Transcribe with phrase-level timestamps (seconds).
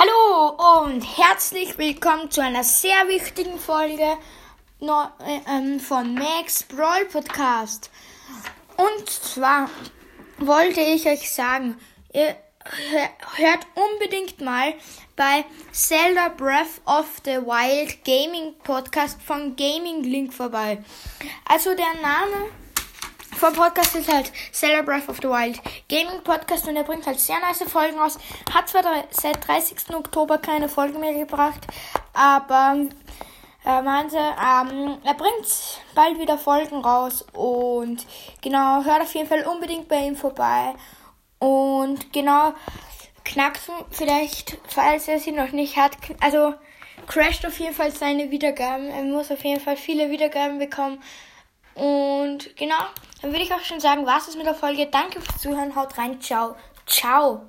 [0.00, 4.16] Hallo und herzlich willkommen zu einer sehr wichtigen Folge
[4.80, 7.90] ähm, von Max Brawl Podcast.
[8.76, 9.68] Und zwar
[10.38, 11.80] wollte ich euch sagen,
[12.12, 12.36] ihr
[13.38, 14.72] hört unbedingt mal
[15.16, 20.78] bei Zelda Breath of the Wild Gaming Podcast von Gaming Link vorbei.
[21.44, 22.50] Also der Name
[23.38, 27.20] vom Podcast ist halt Zelda Breath of the Wild Gaming Podcast und er bringt halt
[27.20, 28.18] sehr nice Folgen aus.
[28.52, 29.94] Hat zwar seit 30.
[29.94, 31.64] Oktober keine Folge mehr gebracht,
[32.14, 32.88] aber
[33.64, 35.46] er meinte, ähm, er bringt
[35.94, 38.04] bald wieder Folgen raus und
[38.42, 40.74] genau, hört auf jeden Fall unbedingt bei ihm vorbei.
[41.38, 42.54] Und genau,
[43.24, 46.54] Knacksen vielleicht, falls er sie noch nicht hat, also
[47.06, 48.88] crasht auf jeden Fall seine Wiedergaben.
[48.88, 51.00] Er muss auf jeden Fall viele Wiedergaben bekommen.
[51.78, 52.80] Und genau,
[53.22, 54.86] dann würde ich auch schon sagen, was ist mit der Folge.
[54.86, 56.56] Danke fürs Zuhören, haut rein, ciao,
[56.86, 57.42] ciao.